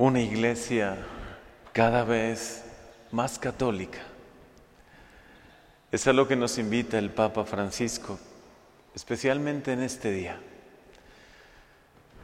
una 0.00 0.22
iglesia 0.22 0.96
cada 1.74 2.04
vez 2.04 2.64
más 3.12 3.38
católica. 3.38 3.98
Es 5.92 6.06
a 6.06 6.14
lo 6.14 6.26
que 6.26 6.36
nos 6.36 6.56
invita 6.56 6.98
el 6.98 7.10
Papa 7.10 7.44
Francisco, 7.44 8.18
especialmente 8.94 9.74
en 9.74 9.82
este 9.82 10.10
día, 10.10 10.40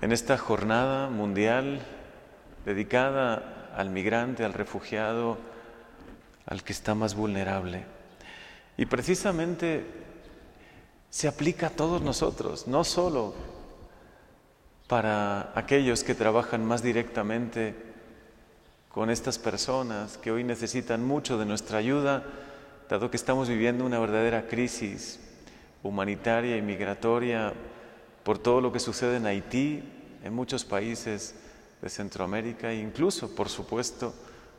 en 0.00 0.10
esta 0.10 0.38
jornada 0.38 1.10
mundial 1.10 1.82
dedicada 2.64 3.70
al 3.76 3.90
migrante, 3.90 4.42
al 4.42 4.54
refugiado, 4.54 5.36
al 6.46 6.62
que 6.62 6.72
está 6.72 6.94
más 6.94 7.14
vulnerable. 7.14 7.84
Y 8.78 8.86
precisamente 8.86 9.84
se 11.10 11.28
aplica 11.28 11.66
a 11.66 11.70
todos 11.70 12.00
nosotros, 12.00 12.66
no 12.68 12.84
solo 12.84 13.34
para 14.86 15.52
aquellos 15.58 16.04
que 16.04 16.14
trabajan 16.14 16.64
más 16.64 16.82
directamente 16.82 17.74
con 18.88 19.10
estas 19.10 19.38
personas 19.38 20.16
que 20.16 20.30
hoy 20.30 20.44
necesitan 20.44 21.04
mucho 21.04 21.38
de 21.38 21.44
nuestra 21.44 21.78
ayuda, 21.78 22.24
dado 22.88 23.10
que 23.10 23.16
estamos 23.16 23.48
viviendo 23.48 23.84
una 23.84 23.98
verdadera 23.98 24.46
crisis 24.46 25.20
humanitaria 25.82 26.56
y 26.56 26.62
migratoria 26.62 27.52
por 28.22 28.38
todo 28.38 28.60
lo 28.60 28.72
que 28.72 28.80
sucede 28.80 29.16
en 29.16 29.26
Haití, 29.26 29.82
en 30.24 30.34
muchos 30.34 30.64
países 30.64 31.34
de 31.82 31.88
Centroamérica 31.88 32.72
e 32.72 32.80
incluso, 32.80 33.34
por 33.34 33.48
supuesto, 33.48 34.14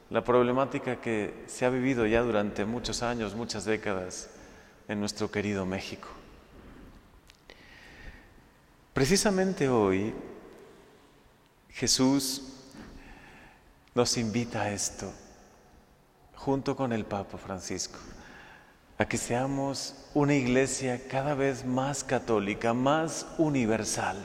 la 0.10 0.24
problemática 0.24 1.02
que 1.02 1.34
se 1.48 1.66
ha 1.66 1.70
vivido 1.70 2.06
ya 2.06 2.22
durante 2.22 2.64
muchos 2.66 3.04
años, 3.04 3.36
muchas 3.36 3.66
décadas 3.66 4.30
en 4.88 5.00
nuestro 5.00 5.32
querido 5.32 5.66
México. 5.66 6.10
Precisamente 8.98 9.70
hoy 9.70 10.12
Jesús 11.70 12.42
nos 13.94 14.18
invita 14.18 14.64
a 14.64 14.72
esto, 14.72 15.14
junto 16.34 16.76
con 16.76 16.92
el 16.92 17.06
Papa 17.06 17.38
Francisco, 17.38 18.00
a 18.98 19.06
que 19.06 19.18
seamos 19.18 19.94
una 20.16 20.34
iglesia 20.34 21.08
cada 21.08 21.36
vez 21.36 21.64
más 21.64 22.04
católica, 22.04 22.74
más 22.74 23.28
universal, 23.38 24.18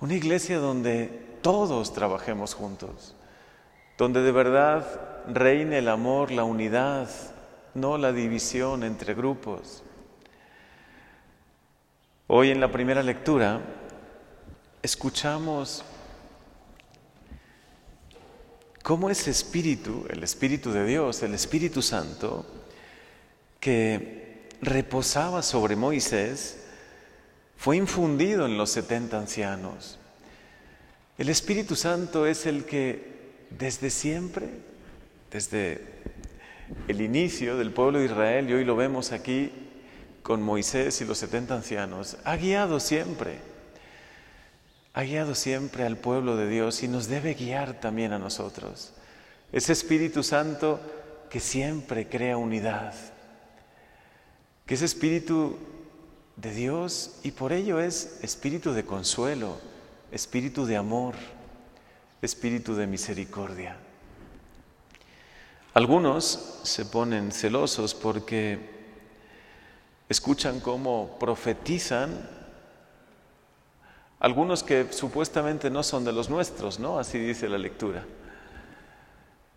una 0.00 0.14
iglesia 0.14 0.58
donde 0.58 1.38
todos 1.40 1.92
trabajemos 1.92 2.54
juntos, 2.54 3.14
donde 3.96 4.22
de 4.22 4.32
verdad 4.32 4.84
reine 5.32 5.78
el 5.78 5.90
amor, 5.90 6.32
la 6.32 6.42
unidad, 6.42 7.08
no 7.74 7.98
la 7.98 8.12
división 8.12 8.82
entre 8.82 9.14
grupos. 9.14 9.84
Hoy 12.26 12.50
en 12.50 12.58
la 12.58 12.72
primera 12.72 13.02
lectura 13.02 13.60
escuchamos 14.82 15.84
cómo 18.82 19.10
ese 19.10 19.30
espíritu, 19.30 20.06
el 20.08 20.22
Espíritu 20.22 20.72
de 20.72 20.86
Dios, 20.86 21.22
el 21.22 21.34
Espíritu 21.34 21.82
Santo, 21.82 22.46
que 23.60 24.48
reposaba 24.62 25.42
sobre 25.42 25.76
Moisés, 25.76 26.64
fue 27.58 27.76
infundido 27.76 28.46
en 28.46 28.56
los 28.56 28.70
setenta 28.70 29.18
ancianos. 29.18 29.98
El 31.18 31.28
Espíritu 31.28 31.76
Santo 31.76 32.24
es 32.24 32.46
el 32.46 32.64
que 32.64 33.34
desde 33.50 33.90
siempre, 33.90 34.48
desde 35.30 35.84
el 36.88 37.02
inicio 37.02 37.58
del 37.58 37.70
pueblo 37.70 37.98
de 37.98 38.06
Israel, 38.06 38.48
y 38.48 38.54
hoy 38.54 38.64
lo 38.64 38.76
vemos 38.76 39.12
aquí 39.12 39.63
con 40.24 40.42
Moisés 40.42 41.02
y 41.02 41.04
los 41.04 41.18
setenta 41.18 41.54
ancianos, 41.54 42.16
ha 42.24 42.36
guiado 42.36 42.80
siempre, 42.80 43.40
ha 44.94 45.02
guiado 45.02 45.34
siempre 45.34 45.84
al 45.84 45.98
pueblo 45.98 46.34
de 46.36 46.48
Dios 46.48 46.82
y 46.82 46.88
nos 46.88 47.08
debe 47.08 47.34
guiar 47.34 47.78
también 47.78 48.14
a 48.14 48.18
nosotros. 48.18 48.94
Ese 49.52 49.74
Espíritu 49.74 50.22
Santo 50.22 50.80
que 51.28 51.40
siempre 51.40 52.08
crea 52.08 52.38
unidad, 52.38 52.94
que 54.64 54.74
es 54.74 54.80
Espíritu 54.80 55.58
de 56.36 56.54
Dios 56.54 57.16
y 57.22 57.32
por 57.32 57.52
ello 57.52 57.78
es 57.78 58.18
Espíritu 58.22 58.72
de 58.72 58.86
consuelo, 58.86 59.60
Espíritu 60.10 60.64
de 60.64 60.78
amor, 60.78 61.16
Espíritu 62.22 62.74
de 62.74 62.86
misericordia. 62.86 63.76
Algunos 65.74 66.60
se 66.62 66.86
ponen 66.86 67.30
celosos 67.30 67.94
porque 67.94 68.73
escuchan 70.14 70.60
cómo 70.60 71.16
profetizan 71.18 72.30
algunos 74.20 74.62
que 74.62 74.92
supuestamente 74.92 75.70
no 75.70 75.82
son 75.82 76.04
de 76.04 76.12
los 76.12 76.30
nuestros, 76.30 76.78
¿no? 76.78 77.00
Así 77.00 77.18
dice 77.18 77.48
la 77.48 77.58
lectura. 77.58 78.04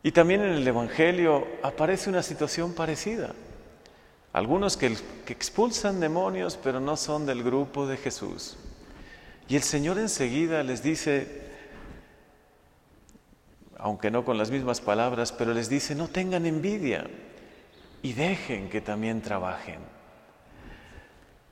Y 0.01 0.12
también 0.12 0.41
en 0.41 0.53
el 0.53 0.68
Evangelio 0.68 1.47
aparece 1.62 2.09
una 2.09 2.23
situación 2.23 2.73
parecida. 2.73 3.35
Algunos 4.34 4.78
que, 4.78 4.97
que, 5.25 5.34
expulsan 5.34 6.00
demonios 6.00 6.57
pero 6.62 6.79
no 6.79 6.97
son 6.97 7.28
del 7.28 7.44
grupo 7.44 7.85
de 7.85 7.97
Jesús. 7.97 8.57
Y 9.47 9.56
el 9.56 9.63
Señor 9.63 10.00
enseguida 10.00 10.63
les 10.63 10.81
dice, 10.81 11.45
aunque 13.78 14.09
no 14.09 14.25
con 14.25 14.39
las 14.39 14.50
mismas 14.50 14.81
palabras, 14.81 15.31
pero 15.31 15.53
les 15.53 15.69
dice, 15.69 15.94
no 15.94 16.07
tengan 16.07 16.47
envidia 16.47 17.07
y 18.01 18.13
dejen 18.13 18.69
que 18.69 18.81
también 18.81 19.22
trabajen. 19.22 19.97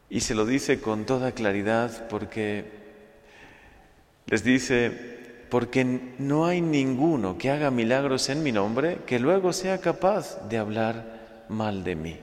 Y 0.09 0.19
se 0.21 0.35
lo 0.35 0.45
dice 0.45 0.79
con 0.79 1.05
toda 1.05 1.31
claridad 1.31 2.07
porque 2.07 2.65
les 4.27 4.43
dice, 4.43 4.91
porque 5.49 5.83
no 6.19 6.45
hay 6.45 6.61
ninguno 6.61 7.37
que 7.37 7.49
haga 7.49 7.71
milagros 7.71 8.29
en 8.29 8.43
mi 8.43 8.51
nombre 8.51 8.99
que 9.05 9.19
luego 9.19 9.53
sea 9.53 9.79
capaz 9.79 10.47
de 10.47 10.57
hablar 10.57 11.45
mal 11.49 11.83
de 11.83 11.95
mí. 11.95 12.19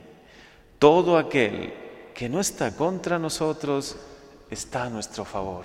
Todo 0.79 1.19
aquel 1.19 1.73
que 2.15 2.29
no 2.29 2.41
está 2.41 2.77
contra 2.77 3.19
nosotros 3.19 3.97
está 4.51 4.85
a 4.85 4.91
nuestro 4.91 5.25
favor. 5.25 5.65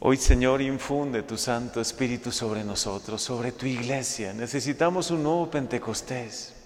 Hoy, 0.00 0.16
Señor, 0.16 0.62
infunde 0.62 1.22
tu 1.22 1.36
Santo 1.36 1.80
Espíritu 1.80 2.32
sobre 2.32 2.64
nosotros, 2.64 3.20
sobre 3.20 3.52
tu 3.52 3.66
iglesia. 3.66 4.32
Necesitamos 4.32 5.10
un 5.10 5.22
nuevo 5.22 5.50
Pentecostés 5.50 6.59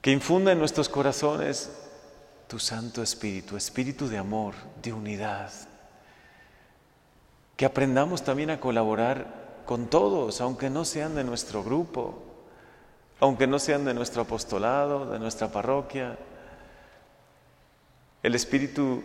que 0.00 0.12
infunda 0.12 0.52
en 0.52 0.58
nuestros 0.58 0.88
corazones 0.88 1.70
tu 2.48 2.58
Santo 2.58 3.02
Espíritu, 3.02 3.56
Espíritu 3.56 4.08
de 4.08 4.18
amor, 4.18 4.54
de 4.82 4.92
unidad. 4.92 5.52
Que 7.56 7.66
aprendamos 7.66 8.22
también 8.22 8.50
a 8.50 8.60
colaborar 8.60 9.62
con 9.66 9.88
todos, 9.88 10.40
aunque 10.40 10.70
no 10.70 10.84
sean 10.84 11.14
de 11.14 11.22
nuestro 11.22 11.62
grupo, 11.62 12.22
aunque 13.20 13.46
no 13.46 13.58
sean 13.58 13.84
de 13.84 13.92
nuestro 13.92 14.22
apostolado, 14.22 15.10
de 15.10 15.18
nuestra 15.18 15.48
parroquia. 15.48 16.18
El 18.22 18.34
espíritu 18.34 19.02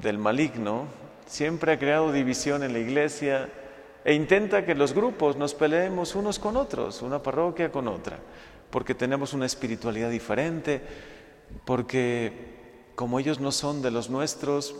del 0.00 0.18
maligno 0.18 0.86
siempre 1.26 1.72
ha 1.72 1.78
creado 1.78 2.12
división 2.12 2.64
en 2.64 2.72
la 2.72 2.80
iglesia 2.80 3.48
e 4.04 4.12
intenta 4.12 4.66
que 4.66 4.74
los 4.74 4.92
grupos 4.92 5.36
nos 5.36 5.54
peleemos 5.54 6.16
unos 6.16 6.38
con 6.38 6.56
otros, 6.56 7.00
una 7.02 7.22
parroquia 7.22 7.70
con 7.70 7.86
otra 7.86 8.18
porque 8.70 8.94
tenemos 8.94 9.32
una 9.32 9.46
espiritualidad 9.46 10.10
diferente, 10.10 10.82
porque 11.64 12.90
como 12.94 13.18
ellos 13.18 13.40
no 13.40 13.52
son 13.52 13.82
de 13.82 13.90
los 13.90 14.10
nuestros, 14.10 14.74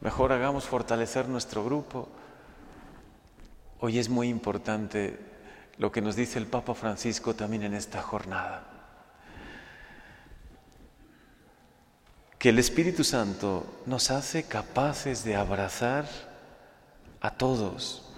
mejor 0.00 0.32
hagamos 0.32 0.64
fortalecer 0.64 1.28
nuestro 1.28 1.64
grupo. 1.64 2.08
Hoy 3.80 3.98
es 3.98 4.08
muy 4.08 4.28
importante 4.28 5.18
lo 5.78 5.90
que 5.90 6.02
nos 6.02 6.16
dice 6.16 6.38
el 6.38 6.46
Papa 6.46 6.74
Francisco 6.74 7.34
también 7.34 7.62
en 7.62 7.74
esta 7.74 8.02
jornada. 8.02 8.66
Que 12.38 12.50
el 12.50 12.58
Espíritu 12.58 13.04
Santo 13.04 13.82
nos 13.86 14.10
hace 14.10 14.44
capaces 14.44 15.24
de 15.24 15.36
abrazar 15.36 16.06
a 17.20 17.30
todos, 17.30 18.09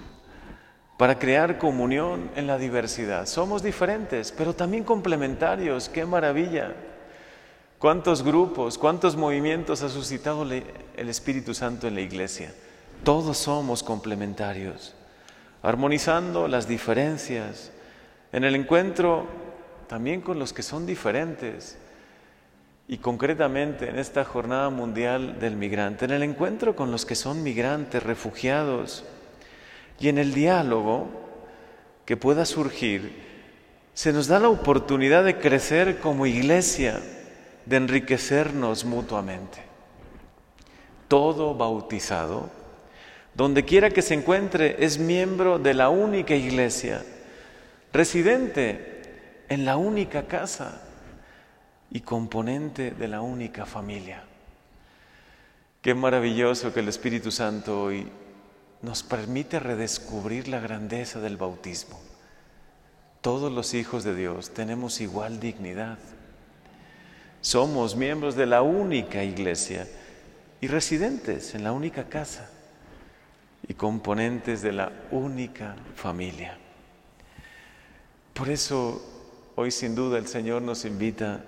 para 1.03 1.19
crear 1.19 1.59
comunión 1.59 2.31
en 2.37 2.47
la 2.47 2.59
diversidad. 2.59 3.27
Somos 3.27 3.61
diferentes, 3.61 4.31
pero 4.31 4.55
también 4.55 4.85
complementarios. 4.85 5.89
¡Qué 5.89 6.07
maravilla! 6.07 6.77
¿Cuántos 7.81 8.23
grupos, 8.23 8.79
cuántos 8.79 9.17
movimientos 9.17 9.83
ha 9.83 9.89
suscitado 9.89 10.45
el 10.45 11.09
Espíritu 11.09 11.55
Santo 11.55 11.89
en 11.89 11.97
la 11.97 12.03
iglesia? 12.03 12.55
Todos 13.03 13.37
somos 13.39 13.83
complementarios, 13.83 14.95
armonizando 15.65 16.47
las 16.47 16.69
diferencias, 16.69 17.73
en 18.31 18.45
el 18.45 18.55
encuentro 18.55 19.27
también 19.89 20.21
con 20.21 20.39
los 20.39 20.53
que 20.53 20.63
son 20.63 20.87
diferentes 20.87 21.79
y 22.87 22.99
concretamente 22.99 23.91
en 23.91 23.99
esta 23.99 24.25
jornada 24.25 24.71
mundial 24.71 25.41
del 25.41 25.57
migrante, 25.57 26.05
en 26.05 26.13
el 26.13 26.23
encuentro 26.23 26.77
con 26.77 26.93
los 26.93 27.05
que 27.05 27.17
son 27.17 27.43
migrantes, 27.43 28.05
refugiados, 28.05 29.05
y 30.03 30.09
en 30.09 30.19
el 30.19 30.35
diálogo 30.35 31.09
que 32.05 32.19
pueda 32.19 32.45
surgir, 32.45 33.23
se 33.95 34.13
nos 34.13 34.27
da 34.27 34.41
la 34.41 34.49
oportunidad 34.49 35.25
de 35.25 35.39
crecer 35.39 36.01
como 36.01 36.27
iglesia, 36.27 37.01
de 37.65 37.77
enriquecernos 37.77 38.85
mutuamente. 38.85 39.61
Todo 41.09 41.55
bautizado 41.55 42.51
donde 43.35 43.65
quiera 43.65 43.91
que 43.91 44.03
se 44.03 44.15
encuentre, 44.15 44.85
es 44.85 44.99
miembro 44.99 45.59
de 45.59 45.75
la 45.75 45.89
única 45.89 46.35
iglesia, 46.35 47.03
residente 47.93 49.45
en 49.49 49.65
la 49.65 49.77
única 49.77 50.27
casa 50.27 50.83
y 51.91 52.01
componente 52.01 52.91
de 52.91 53.09
la 53.09 53.21
única 53.21 53.65
familia. 53.65 54.25
Qué 55.81 55.95
maravilloso 55.95 56.73
que 56.75 56.81
el 56.81 56.89
Espíritu 56.89 57.31
Santo 57.31 57.85
hoy 57.85 58.07
nos 58.83 59.03
permite 59.03 59.61
redescubrir 59.61 60.49
la 60.49 60.61
grandeza 60.61 61.21
del 61.21 61.37
bautismo. 61.37 61.99
Todos 63.21 63.53
los 63.53 63.75
hijos 63.75 64.03
de 64.03 64.15
Dios 64.15 64.51
tenemos 64.51 65.01
igual 65.01 65.39
dignidad. 65.39 65.99
Somos 67.41 67.95
miembros 67.95 68.35
de 68.35 68.47
la 68.47 68.63
única 68.63 69.23
iglesia 69.23 69.87
y 70.61 70.67
residentes 70.67 71.55
en 71.55 71.65
la 71.65 71.73
única 71.73 72.09
casa 72.09 72.51
y 73.67 73.75
componentes 73.75 74.63
de 74.63 74.73
la 74.73 74.93
única 75.13 75.77
familia. 75.95 76.59
Por 78.35 78.49
eso 78.49 79.01
hoy 79.55 79.71
sin 79.71 79.95
duda 79.95 80.19
el 80.19 80.27
Señor 80.27 80.63
nos 80.63 80.85
invita 80.85 81.45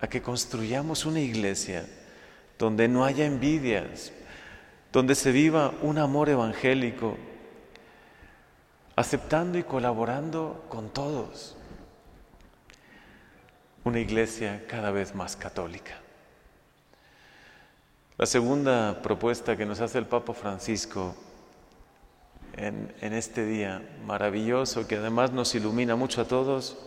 a 0.00 0.06
que 0.08 0.20
construyamos 0.20 1.06
una 1.06 1.20
iglesia 1.20 1.86
donde 2.58 2.88
no 2.88 3.04
haya 3.04 3.24
envidias, 3.24 4.12
donde 4.94 5.16
se 5.16 5.32
viva 5.32 5.74
un 5.82 5.98
amor 5.98 6.28
evangélico, 6.28 7.18
aceptando 8.94 9.58
y 9.58 9.64
colaborando 9.64 10.64
con 10.68 10.88
todos. 10.88 11.56
Una 13.82 13.98
iglesia 13.98 14.64
cada 14.68 14.92
vez 14.92 15.12
más 15.12 15.34
católica. 15.34 15.98
La 18.16 18.26
segunda 18.26 19.02
propuesta 19.02 19.56
que 19.56 19.66
nos 19.66 19.80
hace 19.80 19.98
el 19.98 20.06
Papa 20.06 20.32
Francisco 20.32 21.16
en, 22.56 22.94
en, 23.00 23.14
este 23.14 23.44
día 23.44 23.82
maravilloso, 24.06 24.86
que 24.86 24.94
además 24.94 25.32
nos 25.32 25.56
ilumina 25.56 25.96
mucho 25.96 26.20
a 26.20 26.24
todos, 26.26 26.78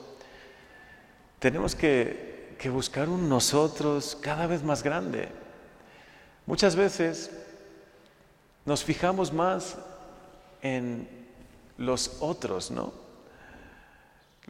tenemos 1.40 1.76
que 1.76 2.56
que 2.58 2.70
buscar 2.70 3.08
un 3.08 3.30
nosotros 3.30 4.18
cada 4.20 4.48
vez 4.48 4.64
más 4.64 4.82
grande. 4.82 5.30
Muchas 6.46 6.76
veces 6.76 7.32
nos 8.68 8.84
fijamos 8.84 9.34
más 9.34 9.78
en 10.62 11.10
los 11.78 12.18
otros, 12.20 12.70
¿no? 12.70 12.94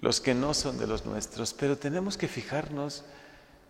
Los 0.02 0.19
que 0.19 0.34
no 0.34 0.54
son 0.54 0.78
de 0.78 0.88
los 0.88 1.06
nuestros, 1.06 1.54
pero 1.54 1.78
tenemos 1.78 2.18
que 2.18 2.28
fijarnos 2.28 3.06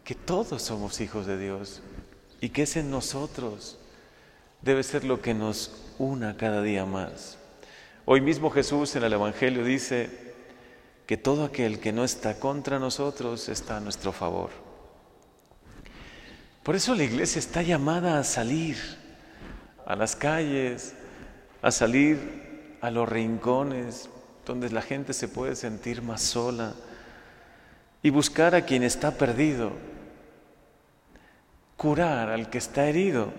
que 0.04 0.16
todos 0.16 0.64
somos 0.64 1.00
hijos 1.02 1.28
de 1.28 1.38
Dios 1.38 1.82
y 2.42 2.50
que 2.50 2.64
ese 2.64 2.82
nosotros 2.82 3.78
debe 4.64 4.82
ser 4.82 5.04
lo 5.04 5.22
que 5.22 5.36
nos 5.36 5.72
una 6.00 6.36
cada 6.36 6.64
día 6.64 6.86
más. 6.86 7.38
Hoy 8.06 8.22
mismo 8.22 8.50
Jesús 8.50 8.96
en 8.96 9.04
el 9.04 9.14
Evangelio 9.14 9.64
dice, 9.64 10.28
que 11.08 11.16
todo 11.16 11.46
aquel 11.46 11.80
que 11.80 11.94
no 11.94 12.04
está 12.04 12.38
contra 12.38 12.80
nosotros 12.80 13.48
está 13.48 13.78
a 13.78 13.80
nuestro 13.80 14.12
favor. 14.12 14.50
Por 16.64 16.76
eso 16.76 16.94
la 16.96 17.06
iglesia 17.06 17.40
está 17.40 17.62
llamada 17.62 18.20
a 18.20 18.26
salir 18.26 19.07
a 19.88 19.96
las 19.96 20.18
calles, 20.18 20.94
a 21.62 21.72
salir 21.72 22.78
a 22.82 22.92
los 22.92 23.08
rincones 23.08 24.10
donde 24.46 24.70
la 24.70 24.82
gente 24.82 25.14
se 25.14 25.30
puede 25.30 25.56
sentir 25.56 26.02
más 26.02 26.22
sola 26.22 26.74
y 28.04 28.10
buscar 28.10 28.54
a 28.54 28.66
quien 28.66 28.84
está 28.84 29.12
perdido, 29.12 29.72
curar 31.78 32.30
al 32.30 32.50
que 32.50 32.58
está 32.58 32.88
herido. 32.88 33.32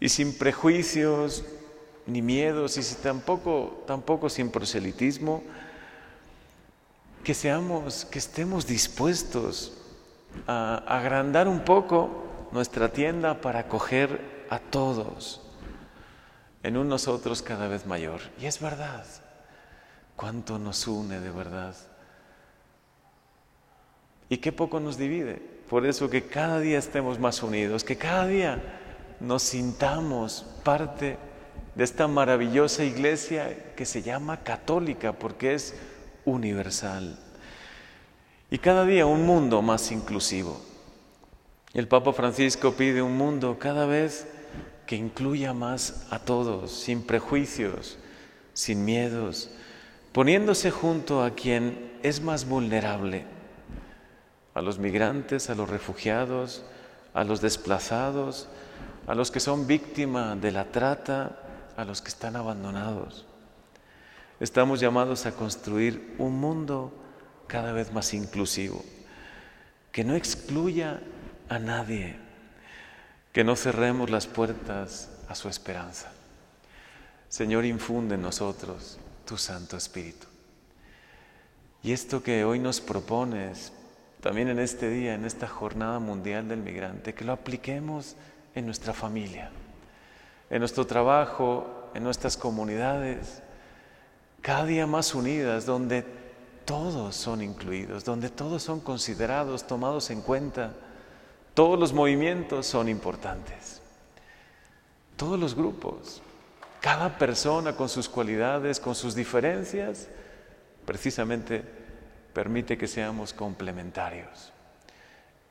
Y 0.00 0.10
sin 0.10 0.36
prejuicios 0.36 1.44
ni 2.06 2.20
miedos 2.20 2.76
y 2.76 3.02
tampoco, 3.02 3.82
tampoco 3.86 4.28
sin 4.28 4.50
proselitismo, 4.50 5.42
que 7.24 7.32
seamos, 7.32 8.04
que 8.04 8.18
estemos 8.18 8.66
dispuestos 8.66 9.78
a 10.46 10.76
agrandar 10.86 11.48
un 11.48 11.64
poco 11.64 12.48
nuestra 12.52 12.90
tienda 12.90 13.40
para 13.40 13.60
acoger 13.60 14.39
a 14.50 14.58
todos 14.58 15.40
en 16.62 16.76
un 16.76 16.88
nosotros 16.88 17.40
cada 17.40 17.68
vez 17.68 17.86
mayor. 17.86 18.20
Y 18.38 18.46
es 18.46 18.60
verdad, 18.60 19.06
cuánto 20.16 20.58
nos 20.58 20.86
une 20.86 21.20
de 21.20 21.30
verdad. 21.30 21.74
Y 24.28 24.38
qué 24.38 24.52
poco 24.52 24.78
nos 24.78 24.98
divide. 24.98 25.40
Por 25.70 25.86
eso 25.86 26.10
que 26.10 26.26
cada 26.26 26.60
día 26.60 26.78
estemos 26.78 27.18
más 27.18 27.42
unidos, 27.42 27.84
que 27.84 27.96
cada 27.96 28.26
día 28.26 28.60
nos 29.20 29.42
sintamos 29.42 30.44
parte 30.64 31.16
de 31.74 31.84
esta 31.84 32.08
maravillosa 32.08 32.84
iglesia 32.84 33.74
que 33.76 33.86
se 33.86 34.02
llama 34.02 34.38
católica, 34.42 35.12
porque 35.12 35.54
es 35.54 35.74
universal. 36.24 37.18
Y 38.50 38.58
cada 38.58 38.84
día 38.84 39.06
un 39.06 39.24
mundo 39.24 39.62
más 39.62 39.92
inclusivo. 39.92 40.60
El 41.72 41.86
Papa 41.86 42.12
Francisco 42.12 42.72
pide 42.72 43.00
un 43.00 43.16
mundo 43.16 43.56
cada 43.60 43.86
vez 43.86 44.26
que 44.90 44.96
incluya 44.96 45.54
más 45.54 46.08
a 46.10 46.18
todos, 46.18 46.72
sin 46.72 47.04
prejuicios, 47.04 47.96
sin 48.54 48.84
miedos, 48.84 49.48
poniéndose 50.10 50.72
junto 50.72 51.22
a 51.22 51.30
quien 51.30 51.96
es 52.02 52.20
más 52.20 52.48
vulnerable, 52.48 53.24
a 54.52 54.60
los 54.60 54.80
migrantes, 54.80 55.48
a 55.48 55.54
los 55.54 55.70
refugiados, 55.70 56.64
a 57.14 57.22
los 57.22 57.40
desplazados, 57.40 58.48
a 59.06 59.14
los 59.14 59.30
que 59.30 59.38
son 59.38 59.68
víctimas 59.68 60.40
de 60.40 60.50
la 60.50 60.72
trata, 60.72 61.38
a 61.76 61.84
los 61.84 62.02
que 62.02 62.08
están 62.08 62.34
abandonados. 62.34 63.26
Estamos 64.40 64.80
llamados 64.80 65.24
a 65.24 65.36
construir 65.36 66.16
un 66.18 66.40
mundo 66.40 66.92
cada 67.46 67.70
vez 67.70 67.92
más 67.92 68.12
inclusivo, 68.12 68.84
que 69.92 70.02
no 70.02 70.16
excluya 70.16 71.00
a 71.48 71.60
nadie, 71.60 72.16
que 73.32 73.44
no 73.44 73.56
cerremos 73.56 74.10
las 74.10 74.26
puertas 74.26 75.10
a 75.28 75.34
su 75.34 75.48
esperanza. 75.48 76.10
Señor, 77.28 77.64
infunde 77.64 78.16
en 78.16 78.22
nosotros 78.22 78.98
tu 79.24 79.36
Santo 79.36 79.76
Espíritu. 79.76 80.26
Y 81.82 81.92
esto 81.92 82.22
que 82.22 82.44
hoy 82.44 82.58
nos 82.58 82.80
propones, 82.80 83.72
también 84.20 84.48
en 84.48 84.58
este 84.58 84.90
día, 84.90 85.14
en 85.14 85.24
esta 85.24 85.46
jornada 85.46 85.98
mundial 85.98 86.48
del 86.48 86.60
migrante, 86.60 87.14
que 87.14 87.24
lo 87.24 87.32
apliquemos 87.32 88.16
en 88.54 88.66
nuestra 88.66 88.92
familia, 88.92 89.50
en 90.50 90.58
nuestro 90.58 90.86
trabajo, 90.86 91.90
en 91.94 92.02
nuestras 92.02 92.36
comunidades, 92.36 93.42
cada 94.42 94.66
día 94.66 94.86
más 94.86 95.14
unidas, 95.14 95.66
donde 95.66 96.04
todos 96.64 97.16
son 97.16 97.42
incluidos, 97.42 98.04
donde 98.04 98.28
todos 98.28 98.62
son 98.62 98.80
considerados, 98.80 99.66
tomados 99.66 100.10
en 100.10 100.20
cuenta, 100.20 100.72
todos 101.60 101.78
los 101.78 101.92
movimientos 101.92 102.64
son 102.64 102.88
importantes, 102.88 103.82
todos 105.18 105.38
los 105.38 105.54
grupos, 105.54 106.22
cada 106.80 107.18
persona 107.18 107.76
con 107.76 107.90
sus 107.90 108.08
cualidades, 108.08 108.80
con 108.80 108.94
sus 108.94 109.14
diferencias, 109.14 110.08
precisamente 110.86 111.62
permite 112.32 112.78
que 112.78 112.88
seamos 112.88 113.34
complementarios. 113.34 114.54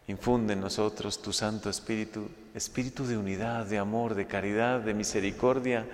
Infunde 0.08 0.54
en 0.54 0.62
nosotros 0.62 1.22
tu 1.22 1.32
Santo 1.32 1.70
Espíritu, 1.70 2.28
espíritu 2.56 3.06
de 3.06 3.16
unidad, 3.16 3.68
de 3.68 3.78
amor, 3.78 4.16
de 4.16 4.26
caridad, 4.26 4.80
de 4.80 4.96
misericordia, 4.96 5.86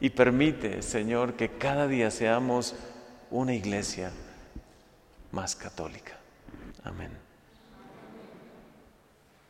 y 0.00 0.10
permite, 0.10 0.82
Señor, 0.82 1.34
que 1.34 1.48
cada 1.48 1.86
día 1.86 2.10
seamos 2.10 2.74
una 3.30 3.54
iglesia 3.54 4.10
más 5.30 5.54
católica. 5.54 6.18
Amén. 6.82 7.29